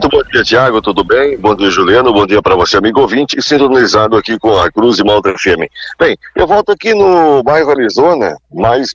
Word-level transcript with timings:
Muito 0.00 0.16
bom 0.16 0.22
dia, 0.30 0.44
Tiago, 0.44 0.80
tudo 0.80 1.02
bem? 1.02 1.36
Bom 1.36 1.56
dia, 1.56 1.70
Juliano, 1.70 2.12
bom 2.12 2.24
dia 2.24 2.40
para 2.40 2.54
você, 2.54 2.76
amigo 2.76 3.00
ouvinte, 3.00 3.42
sintonizado 3.42 4.16
aqui 4.16 4.38
com 4.38 4.56
a 4.56 4.70
Cruz 4.70 4.96
de 4.96 5.02
Malta 5.02 5.36
FM. 5.36 5.66
Bem, 5.98 6.16
eu 6.36 6.46
volto 6.46 6.70
aqui 6.70 6.94
no 6.94 7.42
bairro 7.42 7.68
Arizona, 7.68 8.36
mais 8.48 8.94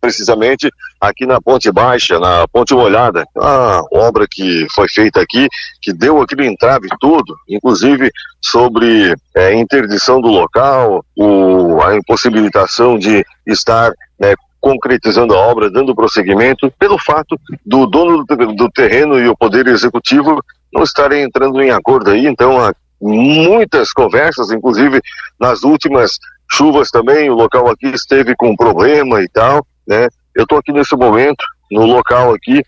precisamente 0.00 0.68
aqui 1.00 1.24
na 1.24 1.40
Ponte 1.40 1.70
Baixa, 1.70 2.18
na 2.18 2.48
Ponte 2.48 2.74
Molhada, 2.74 3.24
a 3.38 3.80
obra 3.92 4.26
que 4.28 4.66
foi 4.74 4.88
feita 4.88 5.20
aqui, 5.20 5.46
que 5.80 5.92
deu 5.92 6.20
aquele 6.20 6.48
entrave 6.48 6.88
tudo, 6.98 7.36
inclusive 7.48 8.10
sobre 8.40 9.14
é, 9.36 9.54
interdição 9.54 10.20
do 10.20 10.26
local, 10.26 11.04
o, 11.16 11.80
a 11.80 11.94
impossibilitação 11.94 12.98
de 12.98 13.24
estar 13.46 13.92
né, 14.18 14.34
concretizando 14.64 15.34
a 15.34 15.38
obra, 15.38 15.70
dando 15.70 15.94
prosseguimento, 15.94 16.72
pelo 16.78 16.98
fato 16.98 17.38
do 17.66 17.86
dono 17.86 18.24
do, 18.24 18.70
terreno 18.70 19.18
e 19.18 19.28
o 19.28 19.36
Poder 19.36 19.66
Executivo 19.66 20.42
não 20.72 20.82
estarem 20.82 21.22
entrando 21.22 21.60
em 21.60 21.70
acordo 21.70 22.10
aí, 22.10 22.26
então 22.26 22.58
há 22.58 22.74
muitas 22.98 23.92
conversas, 23.92 24.50
inclusive 24.50 25.02
nas 25.38 25.64
últimas 25.64 26.18
chuvas 26.50 26.88
também, 26.88 27.28
o 27.28 27.34
local 27.34 27.68
aqui 27.68 27.88
esteve 27.88 28.34
com 28.34 28.56
problema 28.56 29.20
e 29.20 29.28
tal, 29.28 29.66
né? 29.86 30.08
Eu 30.34 30.44
estou 30.44 30.56
aqui 30.56 30.72
nesse 30.72 30.96
momento, 30.96 31.44
no 31.70 31.84
local 31.84 32.32
aqui, 32.32 32.62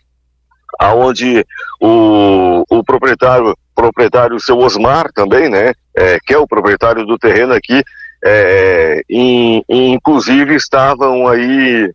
aonde 0.78 1.47
o, 1.80 2.62
o 2.69 2.84
proprietário, 2.84 3.56
proprietário 3.74 4.38
seu 4.38 4.58
Osmar 4.58 5.10
também, 5.14 5.48
né, 5.48 5.72
é, 5.97 6.19
que 6.27 6.34
é 6.34 6.38
o 6.38 6.47
proprietário 6.47 7.06
do 7.06 7.16
terreno 7.16 7.55
aqui, 7.55 7.83
é, 8.22 9.02
in, 9.08 9.45
inclusive 9.69 10.55
estavam 10.55 11.27
aí 11.27 11.91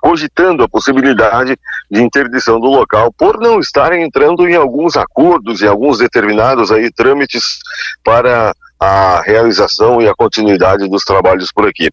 cogitando 0.00 0.62
a 0.62 0.68
possibilidade 0.68 1.58
de 1.90 2.02
interdição 2.02 2.60
do 2.60 2.68
local 2.68 3.12
por 3.12 3.38
não 3.40 3.58
estarem 3.58 4.04
entrando 4.04 4.48
em 4.48 4.54
alguns 4.54 4.96
acordos 4.96 5.60
e 5.60 5.66
alguns 5.66 5.98
determinados 5.98 6.70
aí 6.70 6.90
trâmites 6.92 7.58
para 8.04 8.54
a 8.78 9.20
realização 9.22 10.00
e 10.00 10.08
a 10.08 10.14
continuidade 10.14 10.88
dos 10.88 11.02
trabalhos 11.04 11.50
por 11.52 11.68
aqui. 11.68 11.90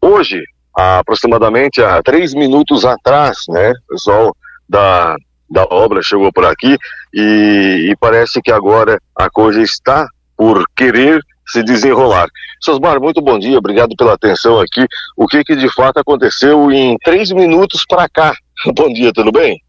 Hoje, 0.00 0.42
aproximadamente 0.74 1.82
há 1.82 2.02
três 2.02 2.34
minutos 2.34 2.84
atrás, 2.84 3.38
né, 3.48 3.72
o 3.88 3.94
pessoal 3.94 4.36
da, 4.68 5.16
da 5.48 5.64
obra 5.70 6.02
chegou 6.02 6.32
por 6.32 6.44
aqui 6.44 6.76
e, 7.14 7.90
e 7.90 7.96
parece 8.00 8.42
que 8.42 8.50
agora 8.50 9.00
a 9.14 9.30
coisa 9.30 9.62
está 9.62 10.06
por 10.36 10.64
querer 10.76 11.20
se 11.46 11.62
desenrolar. 11.62 12.28
Sosmar, 12.60 13.00
muito 13.00 13.20
bom 13.20 13.38
dia, 13.38 13.58
obrigado 13.58 13.94
pela 13.96 14.14
atenção 14.14 14.60
aqui. 14.60 14.84
O 15.16 15.26
que 15.26 15.44
que 15.44 15.56
de 15.56 15.72
fato 15.72 15.98
aconteceu 15.98 16.70
em 16.72 16.96
três 17.04 17.30
minutos 17.30 17.84
para 17.88 18.08
cá? 18.08 18.34
Bom 18.74 18.92
dia, 18.92 19.12
tudo 19.12 19.30
bem? 19.30 19.60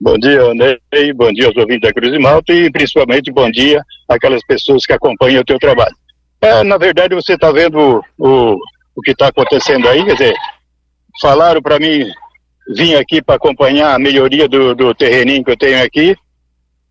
Bom 0.00 0.18
dia, 0.18 0.42
Andrei, 0.42 1.12
bom 1.14 1.32
dia 1.32 1.46
aos 1.46 1.56
ouvintes 1.56 1.82
da 1.82 1.92
Cruz 1.92 2.10
de 2.10 2.18
Malta 2.18 2.52
e 2.52 2.70
principalmente 2.70 3.30
bom 3.30 3.50
dia 3.50 3.82
àquelas 4.08 4.44
pessoas 4.44 4.84
que 4.84 4.92
acompanham 4.92 5.40
o 5.40 5.44
teu 5.44 5.58
trabalho. 5.58 5.94
É, 6.40 6.62
na 6.64 6.76
verdade, 6.76 7.14
você 7.14 7.34
está 7.34 7.52
vendo 7.52 8.02
o, 8.18 8.56
o 8.96 9.00
que 9.02 9.12
está 9.12 9.28
acontecendo 9.28 9.88
aí, 9.88 10.04
quer 10.04 10.12
dizer, 10.12 10.34
falaram 11.22 11.62
para 11.62 11.78
mim 11.78 12.04
vir 12.68 12.96
aqui 12.96 13.22
para 13.22 13.36
acompanhar 13.36 13.94
a 13.94 13.98
melhoria 13.98 14.48
do, 14.48 14.74
do 14.74 14.94
terreninho 14.94 15.44
que 15.44 15.52
eu 15.52 15.56
tenho 15.56 15.82
aqui, 15.82 16.16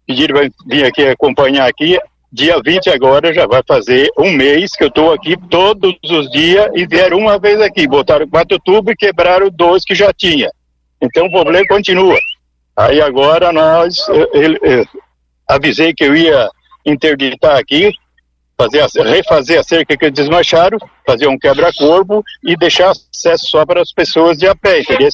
pediram 0.07 0.35
para 0.39 0.49
vir 0.67 0.85
aqui 0.85 1.05
acompanhar 1.05 1.67
aqui, 1.67 1.99
dia 2.33 2.59
20 2.59 2.89
agora 2.89 3.31
já 3.31 3.45
vai 3.45 3.61
fazer 3.65 4.09
um 4.17 4.31
mês 4.31 4.71
que 4.71 4.83
eu 4.83 4.87
estou 4.87 5.13
aqui 5.13 5.37
todos 5.51 5.95
os 6.03 6.31
dias 6.31 6.67
e 6.73 6.87
vieram 6.87 7.19
uma 7.19 7.37
vez 7.37 7.61
aqui, 7.61 7.87
botaram 7.87 8.27
quatro 8.27 8.57
tubos 8.65 8.91
e 8.91 8.95
quebraram 8.95 9.51
dois 9.51 9.83
que 9.85 9.93
já 9.93 10.11
tinha. 10.11 10.49
Então 10.99 11.27
o 11.27 11.31
problema 11.31 11.63
continua. 11.67 12.17
Aí 12.75 12.99
agora 12.99 13.53
nós, 13.53 14.07
eu, 14.09 14.29
eu, 14.33 14.57
eu 14.63 14.85
avisei 15.47 15.93
que 15.93 16.03
eu 16.03 16.15
ia 16.15 16.49
interditar 16.83 17.55
aqui, 17.55 17.91
fazer 18.57 18.81
a, 18.81 19.03
refazer 19.03 19.59
a 19.59 19.63
cerca 19.63 19.95
que 19.95 20.09
desmancharam, 20.09 20.79
fazer 21.05 21.27
um 21.27 21.37
quebra-corpo 21.37 22.23
e 22.43 22.57
deixar 22.57 22.89
acesso 22.89 23.45
só 23.45 23.63
para 23.63 23.79
as 23.79 23.91
pessoas 23.91 24.39
de 24.39 24.47
a 24.47 24.55
pé, 24.55 24.79
entendeu? 24.79 25.09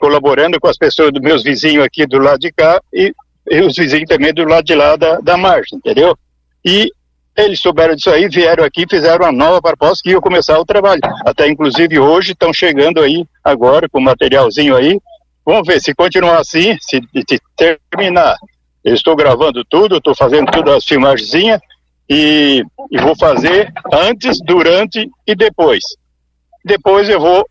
Colaborando 0.00 0.58
com 0.58 0.66
as 0.66 0.76
pessoas 0.76 1.12
dos 1.12 1.22
meus 1.22 1.44
vizinhos 1.44 1.84
aqui 1.84 2.06
do 2.06 2.18
lado 2.18 2.40
de 2.40 2.50
cá 2.50 2.80
e, 2.92 3.14
e 3.48 3.60
os 3.60 3.76
vizinhos 3.76 4.08
também 4.08 4.34
do 4.34 4.44
lado 4.44 4.64
de 4.64 4.74
lá 4.74 4.96
da, 4.96 5.20
da 5.20 5.36
margem, 5.36 5.78
entendeu? 5.78 6.18
E 6.66 6.90
eles 7.36 7.60
souberam 7.60 7.94
disso 7.94 8.10
aí, 8.10 8.28
vieram 8.28 8.64
aqui, 8.64 8.86
fizeram 8.90 9.24
uma 9.24 9.30
nova 9.30 9.62
proposta 9.62 10.02
que 10.02 10.10
ia 10.10 10.20
começar 10.20 10.58
o 10.58 10.64
trabalho. 10.64 11.00
Até 11.24 11.46
inclusive 11.48 11.96
hoje 11.98 12.32
estão 12.32 12.52
chegando 12.52 13.00
aí 13.00 13.24
agora 13.44 13.88
com 13.88 14.00
materialzinho 14.00 14.74
aí. 14.74 14.98
Vamos 15.44 15.64
ver 15.64 15.80
se 15.80 15.94
continuar 15.94 16.40
assim, 16.40 16.76
se, 16.80 17.00
se 17.28 17.40
terminar. 17.54 18.34
Eu 18.82 18.94
estou 18.94 19.14
gravando 19.14 19.64
tudo, 19.64 19.98
estou 19.98 20.14
fazendo 20.16 20.50
todas 20.50 20.74
as 20.74 20.84
filmagens 20.84 21.32
e, 22.08 22.64
e 22.90 23.00
vou 23.00 23.14
fazer 23.16 23.72
antes, 23.92 24.38
durante 24.44 25.08
e 25.24 25.34
depois. 25.36 25.84
Depois 26.64 27.08
eu 27.08 27.20
vou 27.20 27.46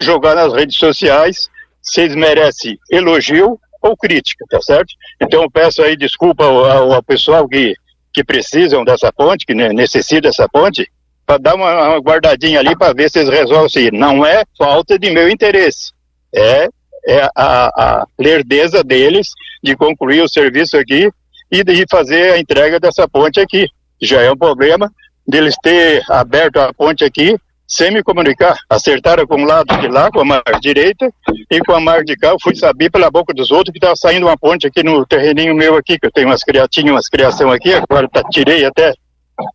jogar 0.00 0.34
nas 0.34 0.52
redes 0.52 0.76
sociais. 0.76 1.48
Vocês 1.80 2.14
merecem 2.14 2.78
elogio 2.90 3.58
ou 3.80 3.96
crítica, 3.96 4.44
tá 4.50 4.60
certo? 4.60 4.92
Então 5.20 5.48
peço 5.50 5.82
aí 5.82 5.96
desculpa 5.96 6.44
ao, 6.44 6.92
ao 6.92 7.02
pessoal 7.02 7.48
que 7.48 7.74
que 8.12 8.24
precisam 8.24 8.84
dessa 8.84 9.12
ponte, 9.12 9.46
que 9.46 9.54
necessitam 9.54 10.28
dessa 10.28 10.48
ponte, 10.48 10.90
para 11.24 11.38
dar 11.38 11.54
uma, 11.54 11.88
uma, 11.88 11.98
guardadinha 11.98 12.60
ali 12.60 12.76
para 12.76 12.92
ver 12.92 13.10
se 13.10 13.20
eles 13.20 13.30
resolvem 13.30 13.66
isso. 13.66 13.94
Não 13.94 14.24
é 14.24 14.44
falta 14.58 14.98
de 14.98 15.10
meu 15.10 15.28
interesse, 15.28 15.92
é, 16.34 16.68
é 17.06 17.22
a, 17.34 17.66
a 17.76 18.06
lerdeza 18.18 18.82
deles 18.82 19.28
de 19.62 19.76
concluir 19.76 20.22
o 20.22 20.28
serviço 20.28 20.76
aqui 20.76 21.10
e 21.50 21.64
de 21.64 21.84
fazer 21.90 22.32
a 22.32 22.38
entrega 22.38 22.78
dessa 22.80 23.08
ponte 23.08 23.40
aqui. 23.40 23.66
Já 24.00 24.20
é 24.22 24.30
um 24.30 24.36
problema 24.36 24.90
deles 25.26 25.54
ter 25.62 26.02
aberto 26.10 26.58
a 26.58 26.72
ponte 26.72 27.04
aqui 27.04 27.36
sem 27.72 27.90
me 27.90 28.02
comunicar. 28.02 28.58
Acertaram 28.68 29.26
com 29.26 29.42
o 29.42 29.46
lado 29.46 29.74
de 29.80 29.88
lá, 29.88 30.10
com 30.10 30.20
a 30.20 30.24
margem 30.24 30.60
direita, 30.60 31.10
e 31.50 31.58
com 31.60 31.72
a 31.72 31.80
margem 31.80 32.04
de 32.04 32.16
cá, 32.16 32.28
eu 32.28 32.36
fui 32.42 32.54
saber 32.54 32.90
pela 32.90 33.10
boca 33.10 33.32
dos 33.32 33.50
outros 33.50 33.72
que 33.72 33.78
estava 33.78 33.96
saindo 33.96 34.26
uma 34.26 34.36
ponte 34.36 34.66
aqui 34.66 34.82
no 34.82 35.06
terreninho 35.06 35.54
meu 35.54 35.74
aqui, 35.76 35.98
que 35.98 36.06
eu 36.06 36.12
tenho 36.12 36.28
umas 36.28 36.44
criatinhas, 36.44 36.90
umas 36.90 37.08
criação 37.08 37.50
aqui, 37.50 37.72
agora 37.72 38.06
tá, 38.10 38.22
tirei 38.24 38.66
até 38.66 38.92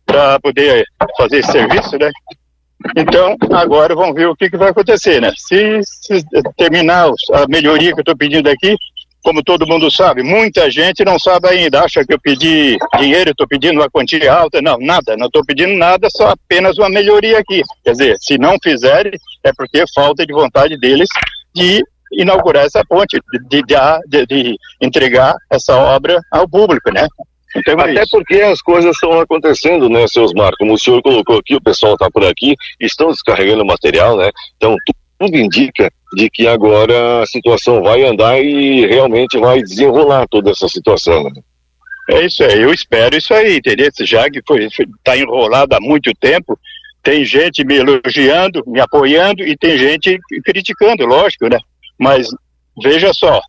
para 0.04 0.40
poder 0.40 0.84
fazer 1.16 1.38
esse 1.38 1.52
serviço, 1.52 1.96
né? 1.96 2.10
Então, 2.96 3.36
agora 3.52 3.94
vamos 3.94 4.16
ver 4.16 4.26
o 4.26 4.34
que, 4.34 4.50
que 4.50 4.56
vai 4.56 4.70
acontecer, 4.70 5.20
né? 5.20 5.32
Se, 5.36 5.80
se 5.84 6.24
terminar 6.56 7.08
a 7.34 7.46
melhoria 7.48 7.92
que 7.92 8.00
eu 8.00 8.02
estou 8.02 8.16
pedindo 8.16 8.50
aqui, 8.50 8.76
como 9.22 9.42
todo 9.42 9.66
mundo 9.66 9.90
sabe, 9.90 10.22
muita 10.22 10.70
gente 10.70 11.04
não 11.04 11.18
sabe 11.18 11.48
ainda, 11.48 11.82
acha 11.82 12.04
que 12.04 12.14
eu 12.14 12.20
pedi 12.20 12.78
dinheiro, 12.98 13.30
estou 13.30 13.46
pedindo 13.46 13.80
uma 13.80 13.90
quantia 13.90 14.32
alta, 14.32 14.62
não, 14.62 14.78
nada, 14.78 15.16
não 15.16 15.26
estou 15.26 15.44
pedindo 15.44 15.74
nada, 15.74 16.08
só 16.10 16.30
apenas 16.30 16.78
uma 16.78 16.88
melhoria 16.88 17.38
aqui. 17.38 17.62
Quer 17.84 17.92
dizer, 17.92 18.16
se 18.20 18.38
não 18.38 18.56
fizerem, 18.62 19.12
é 19.44 19.52
porque 19.56 19.84
falta 19.94 20.24
de 20.24 20.32
vontade 20.32 20.78
deles 20.78 21.08
de 21.54 21.82
inaugurar 22.12 22.64
essa 22.64 22.82
ponte, 22.88 23.18
de, 23.50 23.62
de, 23.62 24.26
de 24.26 24.56
entregar 24.80 25.34
essa 25.50 25.76
obra 25.76 26.20
ao 26.32 26.48
público, 26.48 26.90
né? 26.90 27.06
Então, 27.56 27.74
é 27.80 27.90
Até 27.90 28.02
isso. 28.02 28.10
porque 28.10 28.40
as 28.40 28.60
coisas 28.60 28.94
estão 28.94 29.20
acontecendo, 29.20 29.88
né, 29.88 30.06
seus 30.06 30.32
Marcos? 30.32 30.58
Como 30.58 30.74
o 30.74 30.78
senhor 30.78 31.02
colocou 31.02 31.38
aqui, 31.38 31.56
o 31.56 31.62
pessoal 31.62 31.94
está 31.94 32.10
por 32.10 32.24
aqui, 32.24 32.54
estão 32.80 33.10
descarregando 33.10 33.64
material, 33.64 34.16
né? 34.16 34.30
Então, 34.56 34.76
tudo 35.18 35.36
indica 35.36 35.90
de 36.14 36.30
que 36.30 36.46
agora 36.46 37.22
a 37.22 37.26
situação 37.26 37.82
vai 37.82 38.04
andar 38.04 38.40
e 38.40 38.86
realmente 38.86 39.38
vai 39.38 39.62
desenrolar 39.62 40.26
toda 40.28 40.50
essa 40.50 40.68
situação. 40.68 41.24
Né? 41.24 41.42
É 42.10 42.24
isso 42.24 42.42
aí, 42.42 42.62
eu 42.62 42.72
espero 42.72 43.16
isso 43.16 43.34
aí, 43.34 43.58
entendeu? 43.58 43.90
Já 44.00 44.30
que 44.30 44.38
está 44.38 45.16
enrolado 45.16 45.74
há 45.74 45.80
muito 45.80 46.10
tempo, 46.14 46.58
tem 47.02 47.24
gente 47.24 47.64
me 47.64 47.76
elogiando, 47.76 48.62
me 48.66 48.80
apoiando 48.80 49.42
e 49.42 49.56
tem 49.56 49.76
gente 49.76 50.18
criticando, 50.44 51.04
lógico, 51.04 51.48
né? 51.48 51.58
Mas 51.98 52.28
veja 52.82 53.12
só, 53.12 53.40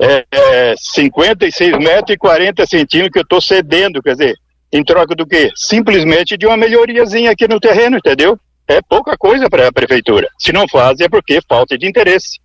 é, 0.00 0.24
é 0.30 0.74
56 0.76 1.78
metros 1.78 2.14
e 2.14 2.18
40 2.18 2.66
centímetros 2.66 3.12
que 3.12 3.18
eu 3.18 3.22
estou 3.22 3.40
cedendo, 3.40 4.02
quer 4.02 4.12
dizer, 4.12 4.34
em 4.72 4.82
troca 4.82 5.14
do 5.14 5.26
quê? 5.26 5.50
Simplesmente 5.54 6.36
de 6.36 6.46
uma 6.46 6.56
melhoriazinha 6.56 7.30
aqui 7.30 7.46
no 7.46 7.60
terreno, 7.60 7.98
entendeu? 7.98 8.38
É 8.68 8.80
pouca 8.82 9.16
coisa 9.16 9.48
para 9.48 9.68
a 9.68 9.72
prefeitura. 9.72 10.28
Se 10.38 10.52
não 10.52 10.66
faz, 10.68 11.00
é 11.00 11.08
porque 11.08 11.40
falta 11.48 11.76
de 11.76 11.86
interesse. 11.86 12.40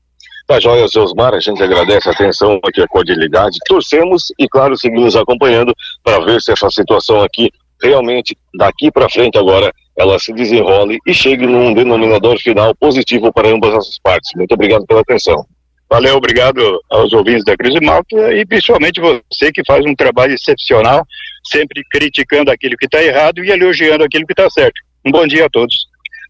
Tá 0.48 0.60
joia, 0.60 0.86
Osmar, 0.86 1.34
a 1.34 1.40
gente 1.40 1.62
agradece 1.62 2.08
a 2.08 2.14
atenção 2.14 2.60
aqui, 2.64 2.82
a 2.82 2.88
cordialidade. 2.88 3.58
Torcemos 3.66 4.32
e, 4.40 4.48
claro, 4.48 4.78
seguimos 4.78 5.16
acompanhando 5.16 5.74
para 6.04 6.24
ver 6.24 6.42
se 6.42 6.54
essa 6.54 6.70
situação 6.70 7.22
aqui 7.22 7.52
realmente, 7.84 8.36
daqui 8.56 8.92
para 8.92 9.10
frente 9.10 9.38
agora, 9.38 9.72
ela 9.98 10.18
se 10.20 10.32
desenrole 10.34 11.00
e 11.06 11.14
chegue 11.14 11.46
num 11.46 11.74
denominador 11.74 12.38
final 12.40 12.74
positivo 12.76 13.32
para 13.34 13.50
ambas 13.50 13.74
as 13.74 14.00
partes. 14.00 14.32
Muito 14.36 14.54
obrigado 14.54 14.86
pela 14.86 15.02
atenção. 15.02 15.46
Valeu, 15.90 16.18
obrigado 16.18 16.62
aos 16.90 17.14
ouvintes 17.14 17.46
da 17.46 17.56
Crise 17.56 17.80
Malta 17.80 18.34
e 18.34 18.46
principalmente 18.46 19.00
você 19.00 19.52
que 19.52 19.64
faz 19.66 19.86
um 19.86 19.96
trabalho 19.96 20.34
excepcional, 20.34 21.06
sempre 21.46 21.82
criticando 21.90 22.52
aquilo 22.52 22.76
que 22.78 22.86
está 22.86 23.02
errado 23.02 23.44
e 23.44 23.50
elogiando 23.50 24.04
aquilo 24.04 24.26
que 24.26 24.34
está 24.34 24.50
certo. 24.50 24.80
Um 25.06 25.12
bom 25.12 25.26
dia 25.26 25.46
a 25.46 25.50
todos. 25.50 25.88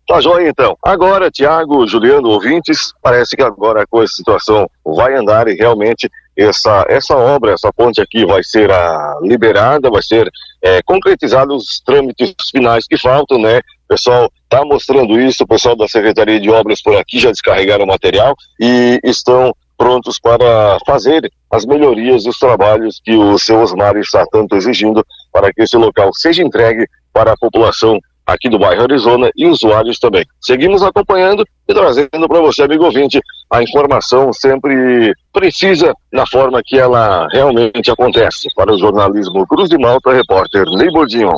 Tá 0.08 0.22
joia 0.22 0.50
então. 0.50 0.78
Agora, 0.82 1.30
Tiago, 1.30 1.86
Juliano, 1.86 2.30
ouvintes, 2.30 2.94
parece 3.02 3.36
que 3.36 3.44
agora 3.44 3.84
a 3.84 3.86
coisa, 3.86 4.10
a 4.10 4.16
situação 4.16 4.70
vai 4.86 5.14
andar 5.14 5.50
e 5.50 5.56
realmente 5.56 6.10
essa, 6.38 6.86
essa 6.88 7.14
obra, 7.18 7.52
essa 7.52 7.74
ponte 7.74 8.00
aqui 8.00 8.26
vai 8.26 8.42
ser 8.42 8.72
a, 8.72 9.18
liberada, 9.22 9.90
vai 9.90 10.02
ser 10.02 10.32
é, 10.62 10.82
concretizado 10.84 11.54
os 11.54 11.82
trâmites 11.86 12.34
finais 12.50 12.86
que 12.88 12.98
faltam, 12.98 13.38
né? 13.38 13.58
O 13.58 13.88
pessoal 13.90 14.32
está 14.44 14.64
mostrando 14.64 15.20
isso, 15.20 15.44
o 15.44 15.48
pessoal 15.48 15.76
da 15.76 15.90
Secretaria 15.90 16.40
de 16.40 16.50
Obras 16.50 16.82
por 16.82 16.96
aqui 16.96 17.20
já 17.20 17.30
descarregaram 17.30 17.84
o 17.84 17.88
material 17.88 18.34
e 18.62 19.02
estão 19.04 19.54
prontos 19.78 20.20
para 20.20 20.78
fazer 20.86 21.30
as 21.52 21.66
melhorias 21.66 22.26
os 22.26 22.40
trabalhos 22.40 23.02
que 23.04 23.16
o 23.16 23.38
seu 23.38 23.60
Osmar 23.60 23.96
está 23.98 24.26
tanto 24.26 24.56
exigindo 24.56 25.06
para 25.32 25.54
que 25.54 25.62
esse 25.62 25.76
local 25.76 26.12
seja 26.14 26.42
entregue 26.42 26.88
para 27.14 27.34
a 27.34 27.38
população 27.38 28.00
aqui 28.28 28.50
do 28.50 28.60
bairro 28.60 28.84
Arizona 28.84 29.32
e 29.36 29.48
usuários 29.48 29.98
também. 29.98 30.26
Seguimos 30.42 30.84
acompanhando 30.84 31.46
e 31.68 31.74
trazendo 31.74 32.28
para 32.28 32.42
você, 32.42 32.64
amigo 32.64 32.84
ouvinte, 32.84 33.22
a 33.50 33.64
informação 33.64 34.34
sempre 34.34 35.14
precisa 35.32 35.94
na 36.12 36.28
forma 36.28 36.62
que 36.64 36.78
ela 36.78 37.28
realmente 37.32 37.90
acontece. 37.90 38.50
Para 38.54 38.74
o 38.74 38.78
jornalismo 38.78 39.48
Cruz 39.48 39.70
de 39.70 39.78
Malta, 39.78 40.12
repórter 40.12 40.66
Ney 40.66 40.92
Bordinho. 40.92 41.38